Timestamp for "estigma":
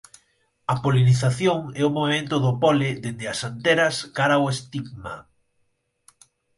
4.55-5.15